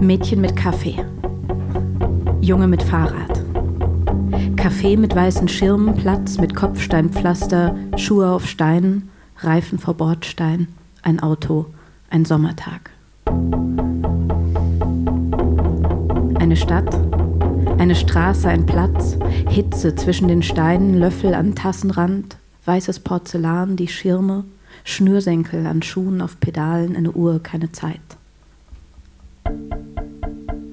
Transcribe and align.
Mädchen 0.00 0.40
mit 0.40 0.56
Kaffee. 0.56 0.96
Junge 2.40 2.66
mit 2.66 2.82
Fahrrad. 2.82 3.44
Kaffee 4.56 4.96
mit 4.96 5.14
weißen 5.14 5.46
Schirmen, 5.46 5.94
Platz 5.94 6.38
mit 6.38 6.54
Kopfsteinpflaster, 6.54 7.76
Schuhe 7.96 8.30
auf 8.30 8.46
Steinen, 8.46 9.10
Reifen 9.40 9.78
vor 9.78 9.94
Bordstein, 9.94 10.68
ein 11.02 11.20
Auto, 11.20 11.66
ein 12.08 12.24
Sommertag. 12.24 12.90
Eine 16.38 16.56
Stadt, 16.56 16.98
eine 17.76 17.94
Straße, 17.94 18.48
ein 18.48 18.64
Platz, 18.64 19.18
Hitze 19.50 19.94
zwischen 19.96 20.28
den 20.28 20.42
Steinen, 20.42 20.94
Löffel 20.94 21.34
an 21.34 21.54
Tassenrand, 21.54 22.38
weißes 22.64 23.00
Porzellan, 23.00 23.76
die 23.76 23.88
Schirme, 23.88 24.44
Schnürsenkel 24.84 25.66
an 25.66 25.82
Schuhen 25.82 26.22
auf 26.22 26.40
Pedalen, 26.40 26.96
eine 26.96 27.12
Uhr, 27.12 27.42
keine 27.42 27.70
Zeit. 27.72 28.00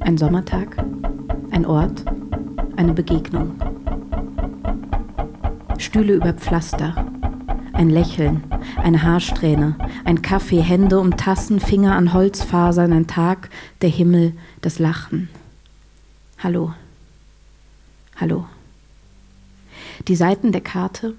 Ein 0.08 0.18
Sommertag, 0.18 0.78
ein 1.52 1.66
Ort, 1.66 2.06
eine 2.78 2.94
Begegnung. 2.94 3.60
Stühle 5.80 6.14
über 6.14 6.32
Pflaster, 6.32 7.12
ein 7.74 7.90
Lächeln, 7.90 8.42
eine 8.78 9.04
Haarsträhne, 9.04 9.76
ein 10.06 10.22
Kaffee, 10.22 10.62
Hände 10.62 11.02
um 11.02 11.18
Tassen, 11.18 11.60
Finger 11.60 11.98
an 11.98 12.14
Holzfasern, 12.14 12.94
ein 12.94 13.08
Tag, 13.08 13.50
der 13.82 13.90
Himmel, 13.90 14.32
das 14.62 14.80
Lachen. 14.80 15.28
Hallo. 16.40 16.74
Hallo. 18.16 18.46
Die 20.08 20.16
Seiten 20.16 20.54
der 20.54 20.62
Karte, 20.62 21.16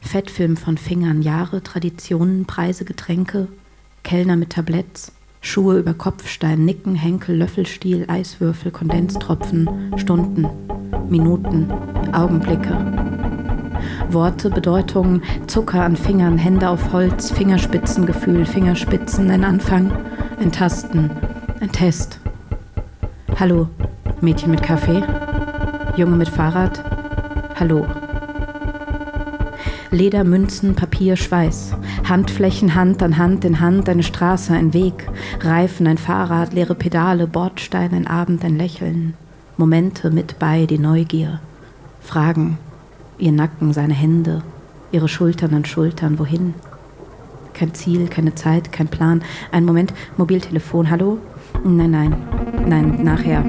Fettfilm 0.00 0.56
von 0.56 0.76
Fingern, 0.76 1.22
Jahre, 1.22 1.62
Traditionen, 1.62 2.46
Preise, 2.46 2.84
Getränke, 2.84 3.46
Kellner 4.02 4.34
mit 4.34 4.50
Tabletts, 4.50 5.12
Schuhe 5.44 5.78
über 5.78 5.92
Kopfstein, 5.92 6.64
Nicken, 6.64 6.94
Henkel, 6.94 7.36
Löffelstiel, 7.36 8.06
Eiswürfel, 8.08 8.72
Kondensstropfen, 8.72 9.92
Stunden, 9.98 10.48
Minuten, 11.10 11.70
Augenblicke. 12.12 12.74
Worte, 14.08 14.48
Bedeutungen, 14.48 15.22
Zucker 15.46 15.84
an 15.84 15.96
Fingern, 15.96 16.38
Hände 16.38 16.70
auf 16.70 16.92
Holz, 16.92 17.30
Fingerspitzengefühl, 17.30 18.46
Fingerspitzen, 18.46 19.30
ein 19.30 19.44
Anfang, 19.44 19.92
ein 20.40 20.50
Tasten, 20.50 21.10
ein 21.60 21.70
Test. 21.70 22.20
Hallo, 23.38 23.68
Mädchen 24.22 24.50
mit 24.50 24.62
Kaffee, 24.62 25.04
Junge 25.96 26.16
mit 26.16 26.30
Fahrrad, 26.30 26.82
hallo. 27.60 27.86
Leder, 29.90 30.24
Münzen, 30.24 30.74
Papier, 30.74 31.16
Schweiß. 31.16 31.74
Handflächen, 32.08 32.74
Hand 32.74 33.02
an 33.02 33.18
Hand 33.18 33.44
in 33.44 33.60
Hand, 33.60 33.88
eine 33.88 34.02
Straße, 34.02 34.52
ein 34.52 34.74
Weg. 34.74 35.08
Reifen, 35.40 35.86
ein 35.86 35.98
Fahrrad, 35.98 36.52
leere 36.52 36.74
Pedale, 36.74 37.26
Bordstein, 37.26 37.92
ein 37.92 38.06
Abend, 38.06 38.44
ein 38.44 38.56
Lächeln. 38.56 39.14
Momente 39.56 40.10
mit 40.10 40.38
bei, 40.38 40.66
die 40.66 40.78
Neugier. 40.78 41.40
Fragen, 42.00 42.58
ihr 43.18 43.32
Nacken, 43.32 43.72
seine 43.72 43.94
Hände, 43.94 44.42
ihre 44.92 45.08
Schultern 45.08 45.54
an 45.54 45.64
Schultern, 45.64 46.18
wohin? 46.18 46.54
Kein 47.52 47.72
Ziel, 47.72 48.08
keine 48.08 48.34
Zeit, 48.34 48.72
kein 48.72 48.88
Plan. 48.88 49.22
Ein 49.52 49.64
Moment, 49.64 49.94
Mobiltelefon, 50.16 50.90
hallo? 50.90 51.18
Nein, 51.62 51.92
nein, 51.92 52.16
nein, 52.66 53.04
nachher. 53.04 53.44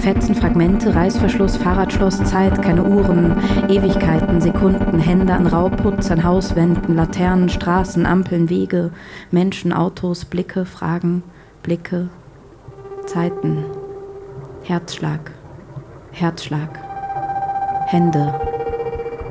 Fetzen, 0.00 0.34
Fragmente, 0.34 0.94
Reißverschluss, 0.94 1.56
Fahrradschloss, 1.56 2.22
Zeit, 2.24 2.60
keine 2.62 2.84
Uhren, 2.84 3.36
Ewigkeiten, 3.68 4.40
Sekunden, 4.40 4.98
Hände 4.98 5.32
an 5.32 5.46
Rauputz, 5.46 6.10
an 6.10 6.24
Hauswänden, 6.24 6.96
Laternen, 6.96 7.48
Straßen, 7.48 8.06
Ampeln, 8.06 8.48
Wege, 8.50 8.90
Menschen, 9.30 9.72
Autos, 9.72 10.24
Blicke, 10.24 10.64
Fragen, 10.64 11.22
Blicke, 11.62 12.08
Zeiten, 13.06 13.64
Herzschlag, 14.64 15.32
Herzschlag, 16.12 16.78
Hände, 17.86 18.34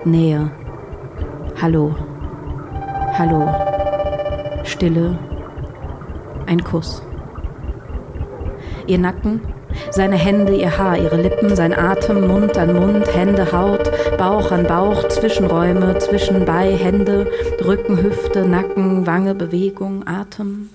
Nähe, 0.06 0.52
Hallo, 1.62 1.96
Hallo, 3.14 3.50
Stille, 4.64 5.20
ein 6.48 6.64
Kuss. 6.64 7.04
Ihr 8.88 8.98
Nacken, 8.98 9.42
seine 9.90 10.16
Hände, 10.16 10.56
ihr 10.56 10.78
Haar, 10.78 10.98
ihre 10.98 11.18
Lippen, 11.22 11.56
sein 11.56 11.78
Atem, 11.78 12.28
Mund 12.28 12.58
an 12.58 12.74
Mund, 12.74 13.14
Hände, 13.14 13.52
Haut, 13.52 13.92
Bauch 14.18 14.52
an 14.52 14.66
Bauch, 14.66 15.08
Zwischenräume, 15.10 15.98
Zwischenbei, 16.00 16.76
Hände, 16.76 17.28
Rücken, 17.64 18.02
Hüfte, 18.02 18.46
Nacken, 18.46 19.06
Wange, 19.08 19.36
Bewegung, 19.36 20.08
Atem, 20.08 20.70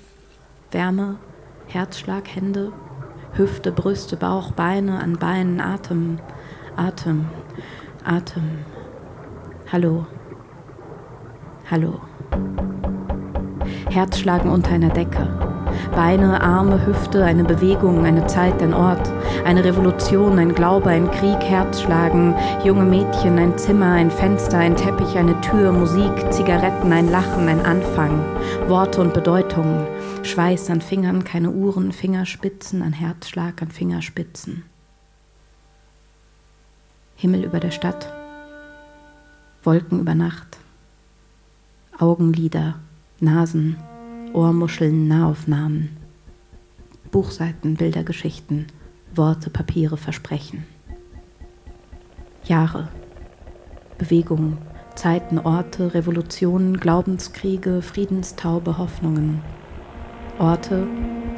Wärme, 0.70 1.16
Herzschlag, 1.66 2.24
Hände, 2.34 2.72
Hüfte, 3.34 3.72
Brüste, 3.72 4.16
Bauch, 4.16 4.52
Beine 4.52 5.00
an 5.00 5.18
Beinen, 5.18 5.60
Atem, 5.60 6.18
Atem, 6.76 7.26
Atem. 8.04 8.64
Hallo. 9.72 10.06
Hallo. 11.68 12.00
Herzschlagen 13.90 14.50
unter 14.50 14.70
einer 14.70 14.90
Decke. 14.90 15.45
Beine, 15.94 16.40
Arme, 16.40 16.84
Hüfte, 16.86 17.24
eine 17.24 17.44
Bewegung, 17.44 18.04
eine 18.04 18.26
Zeit, 18.26 18.62
ein 18.62 18.74
Ort, 18.74 19.10
eine 19.44 19.64
Revolution, 19.64 20.38
ein 20.38 20.54
Glaube, 20.54 20.90
ein 20.90 21.10
Krieg, 21.10 21.40
Herzschlagen, 21.40 22.34
junge 22.64 22.84
Mädchen, 22.84 23.38
ein 23.38 23.56
Zimmer, 23.56 23.92
ein 23.92 24.10
Fenster, 24.10 24.58
ein 24.58 24.76
Teppich, 24.76 25.16
eine 25.16 25.40
Tür, 25.40 25.72
Musik, 25.72 26.12
Zigaretten, 26.30 26.92
ein 26.92 27.10
Lachen, 27.10 27.48
ein 27.48 27.64
Anfang, 27.64 28.22
Worte 28.68 29.00
und 29.00 29.14
Bedeutungen, 29.14 29.86
Schweiß 30.22 30.70
an 30.70 30.80
Fingern, 30.80 31.24
keine 31.24 31.50
Uhren, 31.50 31.92
Fingerspitzen, 31.92 32.82
ein 32.82 32.92
Herzschlag 32.92 33.62
an 33.62 33.70
Fingerspitzen. 33.70 34.64
Himmel 37.16 37.44
über 37.44 37.60
der 37.60 37.70
Stadt, 37.70 38.12
Wolken 39.62 40.00
über 40.00 40.14
Nacht, 40.14 40.58
Augenlider, 41.98 42.74
Nasen, 43.20 43.78
Ohrmuscheln, 44.36 45.08
Nahaufnahmen, 45.08 45.96
Buchseiten, 47.10 47.74
Bildergeschichten, 47.76 48.66
Worte, 49.14 49.48
Papiere, 49.48 49.96
Versprechen. 49.96 50.64
Jahre, 52.44 52.88
Bewegungen, 53.96 54.58
Zeiten, 54.94 55.38
Orte, 55.38 55.94
Revolutionen, 55.94 56.78
Glaubenskriege, 56.78 57.80
Friedenstaube, 57.80 58.76
Hoffnungen. 58.76 59.40
Orte, 60.38 60.86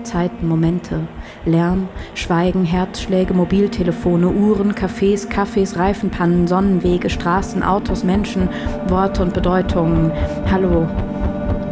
Zeiten, 0.03 0.49
Momente, 0.49 1.07
Lärm, 1.45 1.89
Schweigen, 2.17 2.65
Herzschläge, 2.65 3.33
Mobiltelefone, 3.33 4.29
Uhren, 4.29 4.75
Cafés, 4.75 5.29
Kaffees, 5.29 5.77
Reifenpannen, 5.77 6.49
Sonnenwege, 6.49 7.11
Straßen, 7.11 7.63
Autos, 7.63 8.03
Menschen, 8.03 8.49
Worte 8.89 9.23
und 9.23 9.35
Bedeutungen. 9.35 10.11
Hallo, 10.51 10.89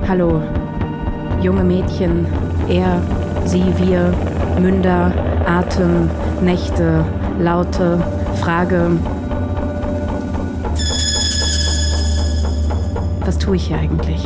hallo, 0.07 0.41
junge 1.43 1.65
Mädchen, 1.65 2.27
er, 2.69 3.01
sie, 3.45 3.65
wir, 3.79 4.13
Münder, 4.61 5.13
Atem, 5.47 6.09
Nächte, 6.43 7.05
Laute, 7.39 8.03
Frage. 8.41 8.91
Was 13.25 13.39
tue 13.39 13.57
ich 13.57 13.67
hier 13.67 13.79
eigentlich? 13.79 14.25